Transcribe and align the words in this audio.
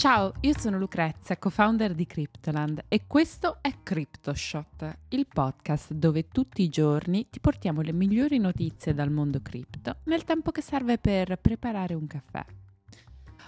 Ciao, 0.00 0.32
io 0.40 0.58
sono 0.58 0.78
Lucrezia, 0.78 1.36
co-founder 1.36 1.94
di 1.94 2.06
Cryptoland 2.06 2.84
e 2.88 3.02
questo 3.06 3.58
è 3.60 3.70
CryptoShot, 3.82 4.96
il 5.10 5.26
podcast 5.26 5.92
dove 5.92 6.28
tutti 6.28 6.62
i 6.62 6.70
giorni 6.70 7.28
ti 7.28 7.38
portiamo 7.38 7.82
le 7.82 7.92
migliori 7.92 8.38
notizie 8.38 8.94
dal 8.94 9.10
mondo 9.10 9.42
cripto 9.42 9.96
nel 10.04 10.24
tempo 10.24 10.52
che 10.52 10.62
serve 10.62 10.96
per 10.96 11.36
preparare 11.38 11.92
un 11.92 12.06
caffè. 12.06 12.42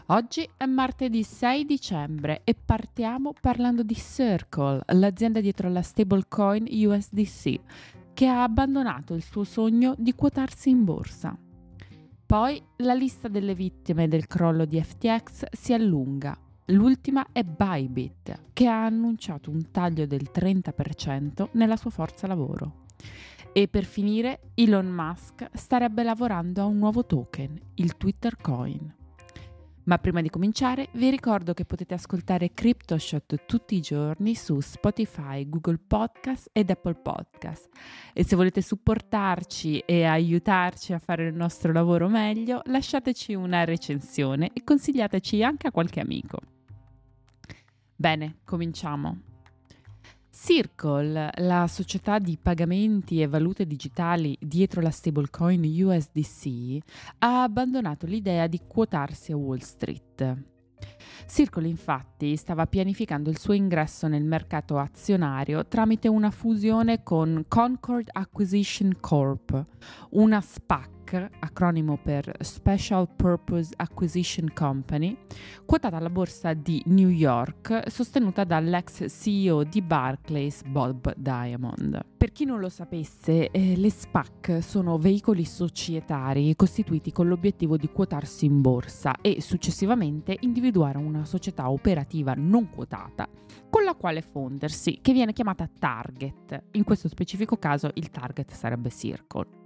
Oggi 0.09 0.47
è 0.55 0.67
martedì 0.67 1.23
6 1.23 1.65
dicembre 1.65 2.43
e 2.45 2.55
partiamo 2.55 3.33
parlando 3.41 3.83
di 3.83 3.95
Circle, 3.95 4.83
l'azienda 4.89 5.41
dietro 5.41 5.69
alla 5.69 5.81
stablecoin 5.81 6.67
USDC, 6.69 7.61
che 8.13 8.27
ha 8.27 8.43
abbandonato 8.43 9.15
il 9.15 9.23
suo 9.23 9.45
sogno 9.45 9.95
di 9.97 10.15
quotarsi 10.15 10.69
in 10.69 10.85
borsa. 10.85 11.35
Poi 12.33 12.63
la 12.79 12.95
lista 12.95 13.29
delle 13.29 13.55
vittime 13.55 14.09
del 14.09 14.27
crollo 14.27 14.65
di 14.65 14.83
FTX 14.83 15.45
si 15.53 15.75
allunga. 15.75 16.35
L'ultima 16.67 17.27
è 17.33 17.43
Bybit, 17.43 18.51
che 18.53 18.69
ha 18.69 18.85
annunciato 18.85 19.51
un 19.51 19.73
taglio 19.73 20.07
del 20.07 20.31
30% 20.33 21.49
nella 21.53 21.77
sua 21.77 21.91
forza 21.91 22.29
lavoro. 22.29 22.85
E 23.53 23.67
per 23.67 23.85
finire, 23.85 24.53
Elon 24.55 24.87
Musk 24.87 25.51
starebbe 25.55 26.05
lavorando 26.05 26.63
a 26.63 26.67
un 26.67 26.79
nuovo 26.79 27.05
token, 27.05 27.59
il 27.75 27.97
Twitter 27.97 28.37
Coin. 28.37 28.95
Ma 29.85 29.99
prima 29.99 30.21
di 30.21 30.31
cominciare 30.31 30.91
vi 30.93 31.11
ricordo 31.11 31.55
che 31.55 31.65
potete 31.65 31.95
ascoltare 31.95 32.53
CryptoShot 32.55 33.47
tutti 33.47 33.75
i 33.75 33.81
giorni 33.81 34.37
su 34.37 34.61
Spotify, 34.61 35.49
Google 35.49 35.81
Podcast 35.85 36.51
ed 36.53 36.71
Apple 36.71 36.95
Podcast. 36.95 37.69
E 38.13 38.23
se 38.23 38.37
volete 38.37 38.63
supportarci 38.63 39.81
e 39.81 40.05
aiutarci 40.05 40.93
a 40.93 41.01
fare 41.01 41.27
il 41.27 41.35
nostro 41.35 41.73
lavoro 41.73 42.09
meglio, 42.09 42.63
lasciateci 42.67 43.35
una 43.35 43.65
recensione 43.65 44.51
e 44.53 44.63
consigliateci 44.63 45.43
anche 45.43 45.67
a 45.67 45.73
qualche 45.73 45.99
amico. 45.99 46.39
Bene, 47.97 48.37
cominciamo. 48.45 49.32
Circle, 50.35 51.31
la 51.37 51.67
società 51.69 52.19
di 52.19 52.39
pagamenti 52.41 53.21
e 53.21 53.27
valute 53.27 53.67
digitali 53.67 54.35
dietro 54.41 54.81
la 54.81 54.91
stablecoin 54.91 55.63
USDC, 55.85 56.79
ha 57.19 57.43
abbandonato 57.43 58.07
l'idea 58.07 58.47
di 58.47 58.63
quotarsi 58.67 59.33
a 59.33 59.37
Wall 59.37 59.59
Street. 59.59 60.43
Circle 61.29 61.69
infatti 61.69 62.35
stava 62.37 62.67
pianificando 62.67 63.29
il 63.29 63.39
suo 63.39 63.53
ingresso 63.53 64.09
nel 64.09 64.25
mercato 64.25 64.79
azionario 64.79 65.67
tramite 65.67 66.09
una 66.09 66.31
fusione 66.31 67.03
con 67.03 67.45
Concord 67.47 68.09
Acquisition 68.11 68.97
Corp, 69.01 69.67
una 70.13 70.41
SPAC 70.41 70.92
acronimo 71.41 71.99
per 72.03 72.33
Special 72.41 73.09
Purpose 73.15 73.73
Acquisition 73.77 74.53
Company, 74.55 75.17
quotata 75.65 75.97
alla 75.97 76.11
borsa 76.11 76.55
di 76.55 76.83
New 76.87 77.09
York, 77.09 77.91
sostenuta 77.91 78.45
dall'ex 78.45 79.07
CEO 79.09 79.65
di 79.65 79.83
Barclays 79.83 80.63
Bob 80.63 81.15
Diamond. 81.17 82.01
Per 82.17 82.33
chi 82.33 82.45
non 82.45 82.61
lo 82.61 82.69
sapesse, 82.69 83.51
eh, 83.51 83.77
le 83.77 83.91
SPAC 83.91 84.63
sono 84.63 84.99
veicoli 84.99 85.45
societari 85.45 86.55
costituiti 86.57 87.13
con 87.13 87.29
l'obiettivo 87.29 87.77
di 87.77 87.91
quotarsi 87.91 88.47
in 88.47 88.61
borsa 88.61 89.17
e 89.21 89.41
successivamente 89.41 90.37
individuare 90.41 90.99
una 90.99 91.25
società 91.25 91.71
operativa 91.71 92.35
non 92.37 92.71
quotata 92.71 93.29
con 93.69 93.85
la 93.85 93.95
quale 93.95 94.23
fondersi, 94.23 94.99
che 95.01 95.13
viene 95.13 95.33
chiamata 95.33 95.69
target. 95.79 96.65
In 96.73 96.85
questo 96.85 97.09
specifico 97.09 97.57
caso 97.57 97.91
il 97.95 98.11
target 98.11 98.53
sarebbe 98.53 98.91
Circle. 98.91 99.62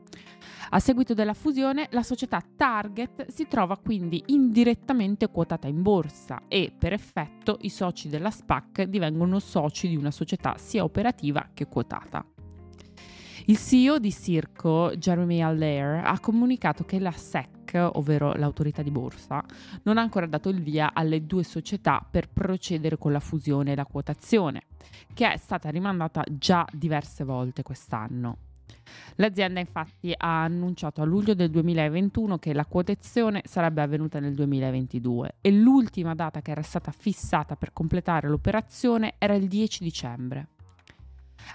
A 0.70 0.80
seguito 0.80 1.14
della 1.14 1.34
fusione, 1.34 1.86
la 1.92 2.02
società 2.02 2.42
Target 2.56 3.30
si 3.30 3.46
trova 3.46 3.78
quindi 3.78 4.22
indirettamente 4.26 5.28
quotata 5.28 5.68
in 5.68 5.80
borsa 5.80 6.42
e 6.48 6.72
per 6.76 6.92
effetto 6.92 7.58
i 7.60 7.68
soci 7.68 8.08
della 8.08 8.30
SPAC 8.30 8.82
divengono 8.82 9.38
soci 9.38 9.88
di 9.88 9.96
una 9.96 10.10
società 10.10 10.56
sia 10.56 10.82
operativa 10.82 11.50
che 11.54 11.68
quotata. 11.68 12.24
Il 13.48 13.58
CEO 13.58 14.00
di 14.00 14.10
Circo, 14.10 14.90
Jeremy 14.96 15.40
Allaire, 15.40 16.02
ha 16.02 16.18
comunicato 16.18 16.84
che 16.84 16.98
la 16.98 17.12
SEC, 17.12 17.90
ovvero 17.92 18.32
l'autorità 18.34 18.82
di 18.82 18.90
borsa, 18.90 19.44
non 19.84 19.98
ha 19.98 20.00
ancora 20.00 20.26
dato 20.26 20.48
il 20.48 20.60
via 20.60 20.90
alle 20.92 21.26
due 21.26 21.44
società 21.44 22.04
per 22.10 22.28
procedere 22.28 22.98
con 22.98 23.12
la 23.12 23.20
fusione 23.20 23.70
e 23.70 23.76
la 23.76 23.86
quotazione, 23.86 24.62
che 25.14 25.32
è 25.32 25.36
stata 25.36 25.70
rimandata 25.70 26.24
già 26.28 26.66
diverse 26.72 27.22
volte 27.22 27.62
quest'anno. 27.62 28.45
L'azienda 29.16 29.60
infatti 29.60 30.12
ha 30.16 30.42
annunciato 30.42 31.00
a 31.00 31.04
luglio 31.04 31.34
del 31.34 31.50
2021 31.50 32.38
che 32.38 32.52
la 32.52 32.66
quotazione 32.66 33.42
sarebbe 33.44 33.82
avvenuta 33.82 34.20
nel 34.20 34.34
2022 34.34 35.36
e 35.40 35.50
l'ultima 35.52 36.14
data 36.14 36.42
che 36.42 36.50
era 36.50 36.62
stata 36.62 36.90
fissata 36.90 37.56
per 37.56 37.72
completare 37.72 38.28
l'operazione 38.28 39.14
era 39.18 39.34
il 39.34 39.48
10 39.48 39.82
dicembre. 39.82 40.48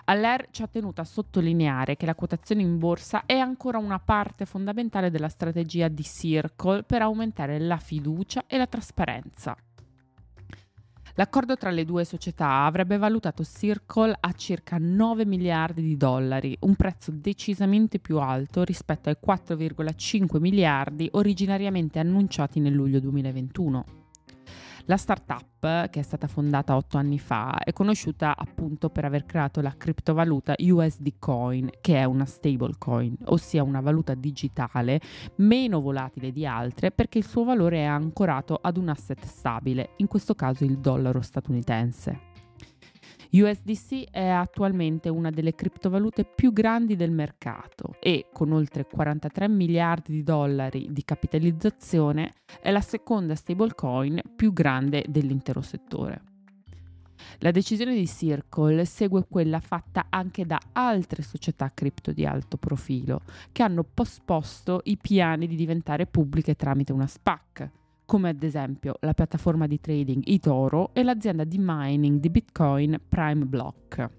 Aller 0.05 0.47
ci 0.51 0.63
ha 0.63 0.67
tenuto 0.67 1.01
a 1.01 1.05
sottolineare 1.05 1.97
che 1.97 2.05
la 2.05 2.15
quotazione 2.15 2.61
in 2.61 2.79
borsa 2.79 3.25
è 3.25 3.37
ancora 3.37 3.77
una 3.77 3.99
parte 3.99 4.45
fondamentale 4.45 5.11
della 5.11 5.29
strategia 5.29 5.87
di 5.87 6.03
Circle 6.03 6.83
per 6.83 7.01
aumentare 7.01 7.59
la 7.59 7.77
fiducia 7.77 8.45
e 8.47 8.57
la 8.57 8.67
trasparenza. 8.67 9.55
L'accordo 11.15 11.57
tra 11.57 11.71
le 11.71 11.83
due 11.83 12.05
società 12.05 12.63
avrebbe 12.63 12.97
valutato 12.97 13.43
Circle 13.43 14.15
a 14.19 14.31
circa 14.31 14.77
9 14.79 15.25
miliardi 15.25 15.81
di 15.81 15.97
dollari, 15.97 16.57
un 16.61 16.75
prezzo 16.75 17.11
decisamente 17.11 17.99
più 17.99 18.19
alto 18.19 18.63
rispetto 18.63 19.09
ai 19.09 19.17
4,5 19.23 20.39
miliardi 20.39 21.09
originariamente 21.11 21.99
annunciati 21.99 22.59
nel 22.59 22.73
luglio 22.73 22.99
2021. 22.99 24.00
La 24.91 24.97
startup, 24.97 25.89
che 25.89 26.01
è 26.01 26.03
stata 26.03 26.27
fondata 26.27 26.75
otto 26.75 26.97
anni 26.97 27.17
fa, 27.17 27.59
è 27.63 27.71
conosciuta 27.71 28.35
appunto 28.35 28.89
per 28.89 29.05
aver 29.05 29.23
creato 29.23 29.61
la 29.61 29.73
criptovaluta 29.77 30.53
USD 30.59 31.13
Coin, 31.17 31.69
che 31.79 31.95
è 31.95 32.03
una 32.03 32.25
stablecoin, 32.25 33.15
ossia 33.27 33.63
una 33.63 33.79
valuta 33.79 34.15
digitale 34.15 34.99
meno 35.35 35.79
volatile 35.79 36.33
di 36.33 36.45
altre 36.45 36.91
perché 36.91 37.19
il 37.19 37.25
suo 37.25 37.45
valore 37.45 37.77
è 37.77 37.85
ancorato 37.85 38.59
ad 38.61 38.75
un 38.75 38.89
asset 38.89 39.23
stabile, 39.23 39.91
in 39.99 40.07
questo 40.07 40.35
caso 40.35 40.65
il 40.65 40.77
dollaro 40.77 41.21
statunitense. 41.21 42.30
USDC 43.31 44.09
è 44.11 44.27
attualmente 44.27 45.07
una 45.07 45.29
delle 45.29 45.55
criptovalute 45.55 46.25
più 46.25 46.51
grandi 46.51 46.97
del 46.97 47.11
mercato 47.11 47.95
e, 48.01 48.27
con 48.33 48.51
oltre 48.51 48.85
43 48.85 49.47
miliardi 49.47 50.11
di 50.11 50.23
dollari 50.23 50.89
di 50.91 51.03
capitalizzazione, 51.05 52.33
è 52.59 52.71
la 52.71 52.81
seconda 52.81 53.35
stablecoin 53.35 54.21
più 54.35 54.51
grande 54.51 55.05
dell'intero 55.07 55.61
settore. 55.61 56.23
La 57.37 57.51
decisione 57.51 57.95
di 57.95 58.05
Circle 58.05 58.83
segue 58.83 59.25
quella 59.29 59.61
fatta 59.61 60.07
anche 60.09 60.45
da 60.45 60.59
altre 60.73 61.21
società 61.21 61.71
cripto 61.73 62.11
di 62.11 62.25
alto 62.25 62.57
profilo, 62.57 63.21
che 63.53 63.63
hanno 63.63 63.83
posposto 63.83 64.81
i 64.85 64.97
piani 64.97 65.47
di 65.47 65.55
diventare 65.55 66.05
pubbliche 66.05 66.55
tramite 66.55 66.91
una 66.91 67.07
SPAC, 67.07 67.69
come 68.11 68.27
ad 68.27 68.43
esempio 68.43 68.97
la 68.99 69.13
piattaforma 69.13 69.67
di 69.67 69.79
trading 69.79 70.23
eToro 70.27 70.89
e 70.91 71.01
l'azienda 71.01 71.45
di 71.45 71.55
mining 71.57 72.19
di 72.19 72.29
Bitcoin 72.29 72.99
Prime 73.07 73.45
Block. 73.45 74.09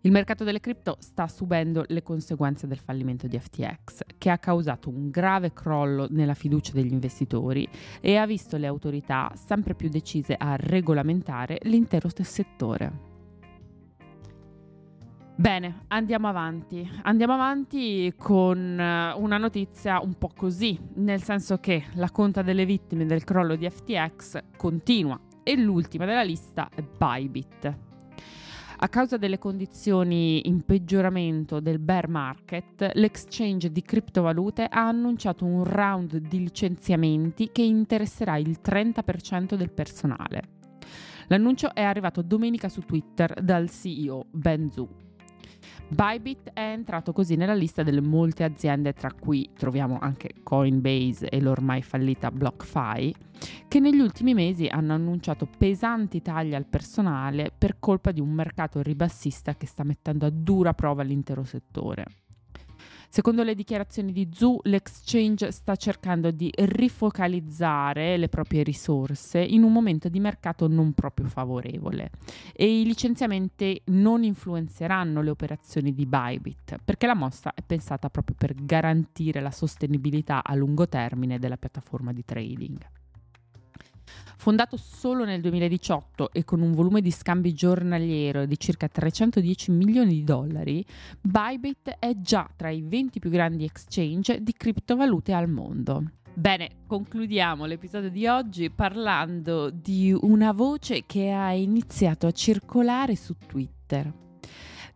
Il 0.00 0.10
mercato 0.10 0.44
delle 0.44 0.58
cripto 0.58 0.96
sta 0.98 1.28
subendo 1.28 1.84
le 1.88 2.02
conseguenze 2.02 2.66
del 2.66 2.78
fallimento 2.78 3.26
di 3.26 3.38
FTX, 3.38 4.00
che 4.16 4.30
ha 4.30 4.38
causato 4.38 4.88
un 4.88 5.10
grave 5.10 5.52
crollo 5.52 6.06
nella 6.08 6.32
fiducia 6.32 6.72
degli 6.72 6.90
investitori 6.90 7.68
e 8.00 8.16
ha 8.16 8.24
visto 8.24 8.56
le 8.56 8.66
autorità 8.66 9.30
sempre 9.34 9.74
più 9.74 9.90
decise 9.90 10.34
a 10.34 10.56
regolamentare 10.56 11.58
l'intero 11.64 12.08
settore. 12.08 13.17
Bene, 15.38 15.84
andiamo 15.86 16.26
avanti. 16.26 16.90
Andiamo 17.02 17.34
avanti 17.34 18.12
con 18.18 18.58
eh, 18.58 19.12
una 19.12 19.38
notizia 19.38 20.00
un 20.00 20.14
po' 20.14 20.32
così, 20.34 20.76
nel 20.94 21.22
senso 21.22 21.58
che 21.58 21.84
la 21.94 22.10
conta 22.10 22.42
delle 22.42 22.64
vittime 22.64 23.06
del 23.06 23.22
crollo 23.22 23.54
di 23.54 23.70
FTX 23.70 24.40
continua 24.56 25.16
e 25.44 25.56
l'ultima 25.56 26.06
della 26.06 26.24
lista 26.24 26.68
è 26.74 26.82
Bybit. 26.82 27.76
A 28.78 28.88
causa 28.88 29.16
delle 29.16 29.38
condizioni 29.38 30.48
in 30.48 30.62
peggioramento 30.62 31.60
del 31.60 31.78
bear 31.78 32.08
market, 32.08 32.90
l'exchange 32.94 33.70
di 33.70 33.82
criptovalute 33.82 34.64
ha 34.64 34.88
annunciato 34.88 35.44
un 35.44 35.62
round 35.62 36.16
di 36.16 36.40
licenziamenti 36.40 37.50
che 37.52 37.62
interesserà 37.62 38.38
il 38.38 38.58
30% 38.60 39.54
del 39.54 39.70
personale. 39.70 40.42
L'annuncio 41.28 41.72
è 41.72 41.82
arrivato 41.82 42.22
domenica 42.22 42.68
su 42.68 42.80
Twitter 42.80 43.40
dal 43.40 43.70
CEO 43.70 44.26
Ben 44.32 44.68
Zhu. 44.72 45.06
Bybit 45.88 46.50
è 46.52 46.60
entrato 46.72 47.12
così 47.12 47.36
nella 47.36 47.54
lista 47.54 47.82
delle 47.82 48.00
molte 48.00 48.44
aziende, 48.44 48.92
tra 48.92 49.12
cui 49.12 49.50
troviamo 49.56 49.98
anche 50.00 50.34
Coinbase 50.42 51.28
e 51.28 51.40
l'ormai 51.40 51.82
fallita 51.82 52.30
BlockFi, 52.30 53.14
che 53.68 53.80
negli 53.80 54.00
ultimi 54.00 54.34
mesi 54.34 54.66
hanno 54.66 54.94
annunciato 54.94 55.46
pesanti 55.46 56.20
tagli 56.20 56.54
al 56.54 56.66
personale 56.66 57.52
per 57.56 57.78
colpa 57.78 58.12
di 58.12 58.20
un 58.20 58.30
mercato 58.30 58.82
ribassista 58.82 59.56
che 59.56 59.66
sta 59.66 59.84
mettendo 59.84 60.26
a 60.26 60.30
dura 60.30 60.74
prova 60.74 61.02
l'intero 61.02 61.44
settore. 61.44 62.04
Secondo 63.10 63.42
le 63.42 63.54
dichiarazioni 63.54 64.12
di 64.12 64.28
Zhu, 64.30 64.60
l'exchange 64.64 65.50
sta 65.50 65.76
cercando 65.76 66.30
di 66.30 66.52
rifocalizzare 66.54 68.18
le 68.18 68.28
proprie 68.28 68.62
risorse 68.62 69.40
in 69.40 69.62
un 69.62 69.72
momento 69.72 70.10
di 70.10 70.20
mercato 70.20 70.68
non 70.68 70.92
proprio 70.92 71.26
favorevole 71.26 72.10
e 72.52 72.80
i 72.80 72.84
licenziamenti 72.84 73.80
non 73.86 74.24
influenzeranno 74.24 75.22
le 75.22 75.30
operazioni 75.30 75.94
di 75.94 76.04
Bybit 76.04 76.76
perché 76.84 77.06
la 77.06 77.14
mossa 77.14 77.54
è 77.54 77.62
pensata 77.62 78.10
proprio 78.10 78.36
per 78.38 78.54
garantire 78.54 79.40
la 79.40 79.50
sostenibilità 79.50 80.44
a 80.44 80.54
lungo 80.54 80.86
termine 80.86 81.38
della 81.38 81.56
piattaforma 81.56 82.12
di 82.12 82.24
trading. 82.26 82.97
Fondato 84.48 84.78
solo 84.78 85.26
nel 85.26 85.42
2018 85.42 86.32
e 86.32 86.42
con 86.42 86.62
un 86.62 86.72
volume 86.72 87.02
di 87.02 87.10
scambi 87.10 87.52
giornaliero 87.52 88.46
di 88.46 88.58
circa 88.58 88.88
310 88.88 89.70
milioni 89.72 90.14
di 90.14 90.24
dollari, 90.24 90.82
Bybit 91.20 91.96
è 91.98 92.14
già 92.16 92.48
tra 92.56 92.70
i 92.70 92.80
20 92.80 93.18
più 93.18 93.28
grandi 93.28 93.64
exchange 93.64 94.42
di 94.42 94.54
criptovalute 94.54 95.34
al 95.34 95.50
mondo. 95.50 96.12
Bene, 96.32 96.84
concludiamo 96.86 97.66
l'episodio 97.66 98.08
di 98.08 98.26
oggi 98.26 98.70
parlando 98.70 99.68
di 99.68 100.16
una 100.18 100.52
voce 100.52 101.04
che 101.04 101.30
ha 101.30 101.52
iniziato 101.52 102.26
a 102.26 102.32
circolare 102.32 103.16
su 103.16 103.36
Twitter 103.46 104.10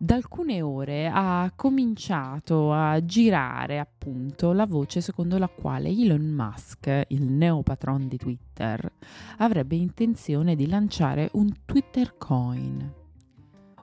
da 0.03 0.15
alcune 0.15 0.61
ore 0.61 1.07
ha 1.07 1.49
cominciato 1.55 2.73
a 2.73 3.03
girare 3.05 3.79
appunto 3.79 4.51
la 4.51 4.65
voce 4.65 4.99
secondo 4.99 5.37
la 5.37 5.47
quale 5.47 5.87
Elon 5.87 6.25
Musk, 6.25 7.05
il 7.07 7.23
neopatron 7.23 8.09
di 8.09 8.17
Twitter, 8.17 8.91
avrebbe 9.37 9.77
intenzione 9.77 10.57
di 10.57 10.67
lanciare 10.67 11.29
un 11.35 11.49
Twitter 11.63 12.17
coin. 12.17 13.02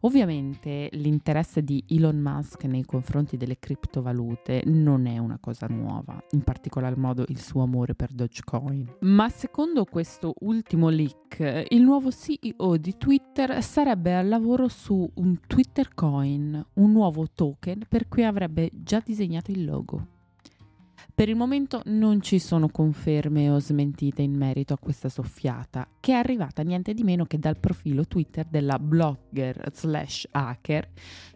Ovviamente 0.02 0.88
l'interesse 0.92 1.62
di 1.62 1.84
Elon 1.88 2.16
Musk 2.16 2.64
nei 2.64 2.84
confronti 2.84 3.36
delle 3.36 3.58
criptovalute 3.58 4.62
non 4.64 5.04
è 5.06 5.18
una 5.18 5.38
cosa 5.38 5.66
nuova, 5.66 6.22
in 6.30 6.42
particolar 6.42 6.96
modo 6.96 7.24
il 7.28 7.38
suo 7.38 7.62
amore 7.62 7.94
per 7.94 8.10
Dogecoin. 8.10 8.96
Ma 9.00 9.28
secondo 9.28 9.84
questo 9.84 10.34
ultimo 10.40 10.88
leak, 10.88 11.66
il 11.68 11.82
nuovo 11.82 12.10
CEO 12.10 12.78
di 12.78 12.96
Twitter 12.96 13.62
sarebbe 13.62 14.14
al 14.14 14.28
lavoro 14.28 14.68
su 14.68 15.08
un 15.16 15.38
Twitter 15.46 15.92
Coin, 15.92 16.64
un 16.74 16.92
nuovo 16.92 17.26
token 17.30 17.84
per 17.86 18.08
cui 18.08 18.24
avrebbe 18.24 18.70
già 18.72 19.02
disegnato 19.04 19.50
il 19.50 19.64
logo. 19.66 20.18
Per 21.20 21.28
il 21.28 21.36
momento 21.36 21.82
non 21.84 22.22
ci 22.22 22.38
sono 22.38 22.70
conferme 22.70 23.50
o 23.50 23.58
smentite 23.58 24.22
in 24.22 24.34
merito 24.34 24.72
a 24.72 24.78
questa 24.78 25.10
soffiata, 25.10 25.86
che 26.00 26.12
è 26.12 26.14
arrivata 26.14 26.62
niente 26.62 26.94
di 26.94 27.02
meno 27.02 27.26
che 27.26 27.38
dal 27.38 27.58
profilo 27.58 28.06
Twitter 28.06 28.46
della 28.46 28.78
blogger 28.78 29.68
slash 29.70 30.26
hacker 30.30 30.88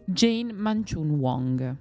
Jane 0.06 0.54
Manchun 0.54 1.10
Wong. 1.10 1.76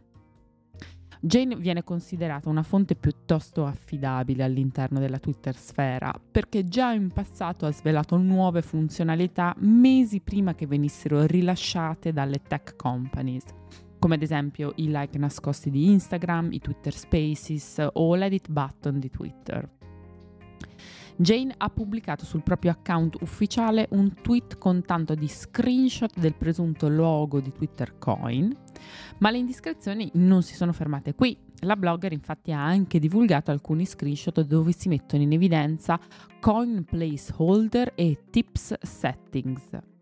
Jane 1.21 1.55
viene 1.55 1.85
considerata 1.85 2.49
una 2.49 2.63
fonte 2.63 2.95
piuttosto 2.95 3.65
affidabile 3.65 4.43
all'interno 4.43 4.99
della 4.99 5.19
Twitter 5.19 5.55
sfera 5.55 6.13
perché 6.29 6.65
già 6.65 6.91
in 6.91 7.09
passato 7.09 7.65
ha 7.65 7.71
svelato 7.71 8.17
nuove 8.17 8.61
funzionalità 8.61 9.55
mesi 9.59 10.19
prima 10.19 10.53
che 10.55 10.67
venissero 10.67 11.25
rilasciate 11.25 12.11
dalle 12.11 12.41
tech 12.45 12.75
companies 12.75 13.45
come 14.03 14.15
ad 14.15 14.21
esempio 14.21 14.73
i 14.75 14.89
like 14.89 15.17
nascosti 15.17 15.69
di 15.69 15.89
Instagram, 15.89 16.51
i 16.51 16.59
Twitter 16.59 16.93
Spaces 16.93 17.87
o 17.93 18.15
l'edit 18.15 18.49
button 18.49 18.99
di 18.99 19.09
Twitter. 19.09 19.69
Jane 21.15 21.53
ha 21.55 21.69
pubblicato 21.69 22.25
sul 22.25 22.43
proprio 22.43 22.71
account 22.71 23.15
ufficiale 23.21 23.87
un 23.91 24.13
tweet 24.21 24.57
con 24.57 24.83
tanto 24.83 25.15
di 25.15 25.29
screenshot 25.29 26.19
del 26.19 26.35
presunto 26.35 26.89
logo 26.89 27.39
di 27.39 27.53
Twitter 27.53 27.97
Coin, 27.97 28.53
ma 29.19 29.31
le 29.31 29.37
indiscrezioni 29.37 30.11
non 30.15 30.43
si 30.43 30.53
sono 30.53 30.73
fermate 30.73 31.15
qui. 31.15 31.37
La 31.61 31.77
blogger 31.77 32.11
infatti 32.11 32.51
ha 32.51 32.61
anche 32.61 32.99
divulgato 32.99 33.51
alcuni 33.51 33.85
screenshot 33.85 34.41
dove 34.41 34.73
si 34.73 34.89
mettono 34.89 35.23
in 35.23 35.31
evidenza 35.31 35.97
coin 36.41 36.83
placeholder 36.83 37.93
e 37.95 38.25
tips 38.29 38.73
settings. 38.81 39.92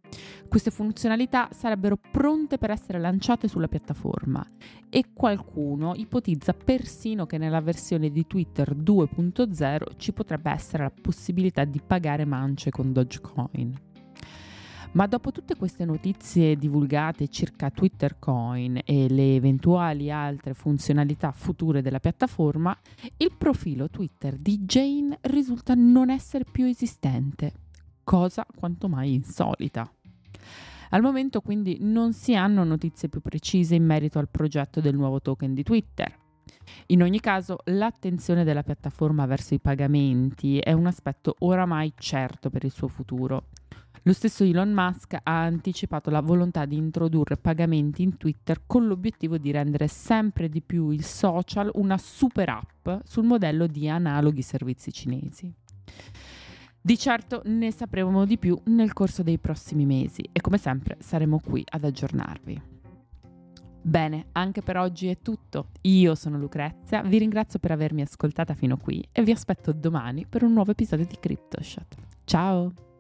Queste 0.52 0.70
funzionalità 0.70 1.48
sarebbero 1.54 1.96
pronte 1.96 2.58
per 2.58 2.72
essere 2.72 3.00
lanciate 3.00 3.48
sulla 3.48 3.70
piattaforma 3.70 4.46
e 4.90 5.14
qualcuno 5.14 5.94
ipotizza 5.96 6.52
persino 6.52 7.26
che 7.26 7.38
nella 7.38 7.62
versione 7.62 8.10
di 8.10 8.28
Twitter 8.28 8.76
2.0 8.76 9.96
ci 9.96 10.12
potrebbe 10.12 10.52
essere 10.52 10.84
la 10.84 10.92
possibilità 10.92 11.64
di 11.64 11.80
pagare 11.80 12.26
mance 12.26 12.70
con 12.70 12.92
Dogecoin. 12.92 13.80
Ma 14.92 15.08
dopo 15.08 15.32
tutte 15.32 15.56
queste 15.56 15.86
notizie 15.86 16.58
divulgate 16.58 17.30
circa 17.30 17.70
Twitter 17.70 18.20
Coin 18.20 18.78
e 18.84 19.08
le 19.08 19.36
eventuali 19.36 20.12
altre 20.12 20.54
funzionalità 20.54 21.32
future 21.32 21.82
della 21.82 22.02
piattaforma, 22.02 22.78
il 23.16 23.32
profilo 23.38 23.90
Twitter 23.90 24.36
di 24.36 24.60
Jane 24.66 25.18
risulta 25.22 25.76
non 25.76 26.10
essere 26.10 26.44
più 26.44 26.66
esistente, 26.66 27.54
cosa 28.04 28.46
quanto 28.54 28.90
mai 28.90 29.14
insolita. 29.14 29.90
Al 30.94 31.02
momento 31.02 31.40
quindi 31.40 31.78
non 31.80 32.12
si 32.12 32.36
hanno 32.36 32.64
notizie 32.64 33.08
più 33.08 33.22
precise 33.22 33.76
in 33.76 33.86
merito 33.86 34.20
al 34.20 34.28
progetto 34.30 34.82
del 34.82 34.96
nuovo 34.96 35.22
token 35.22 35.54
di 35.54 35.64
Twitter. 35.64 36.20
In 36.88 37.02
ogni 37.02 37.20
caso, 37.22 37.60
l'attenzione 37.66 38.44
della 38.44 38.64
piattaforma 38.64 39.26
verso 39.26 39.54
i 39.54 39.60
pagamenti 39.60 40.60
è 40.60 40.74
un 40.74 40.88
aspetto 40.88 41.36
oramai 41.40 41.94
certo 41.98 42.50
per 42.50 42.66
il 42.66 42.72
suo 42.72 42.90
futuro. 42.90 43.48
Lo 44.04 44.14
stesso 44.14 44.44
Elon 44.44 44.74
Musk 44.74 45.14
ha 45.14 45.44
anticipato 45.44 46.10
la 46.10 46.22
volontà 46.22 46.66
di 46.66 46.76
introdurre 46.76 47.38
pagamenti 47.38 48.02
in 48.02 48.18
Twitter 48.18 48.64
con 48.66 48.88
l'obiettivo 48.88 49.38
di 49.38 49.52
rendere 49.52 49.88
sempre 49.88 50.50
di 50.50 50.62
più 50.62 50.90
il 50.90 51.04
social 51.04 51.70
una 51.76 51.98
super 51.98 52.50
app 52.50 52.90
sul 53.06 53.26
modello 53.26 53.68
di 53.68 53.88
analoghi 53.88 54.42
servizi 54.42 54.92
cinesi. 54.92 55.54
Di 56.84 56.98
certo 56.98 57.44
ne 57.46 57.72
sapremo 57.72 58.26
di 58.26 58.40
più 58.40 58.60
nel 58.66 58.92
corso 58.92 59.22
dei 59.22 59.38
prossimi 59.38 59.86
mesi 59.86 60.28
e 60.32 60.42
come 60.42 60.58
sempre 60.58 60.98
saremo 61.00 61.40
qui 61.40 61.64
ad 61.70 61.84
aggiornarvi. 61.84 62.62
Bene, 63.84 64.28
anche 64.32 64.62
per 64.62 64.78
oggi 64.78 65.08
è 65.08 65.20
tutto. 65.22 65.70
Io 65.82 66.16
sono 66.16 66.40
Lucrezia, 66.40 67.04
vi 67.04 67.20
ringrazio 67.20 67.60
per 67.60 67.72
avermi 67.72 68.02
ascoltata 68.02 68.56
fino 68.56 68.78
qui 68.78 69.08
e 69.12 69.22
vi 69.22 69.32
aspetto 69.32 69.72
domani 69.74 70.26
per 70.28 70.44
un 70.44 70.54
nuovo 70.54 70.72
episodio 70.72 71.06
di 71.06 71.18
CryptoShot. 71.20 71.96
Ciao! 72.24 72.91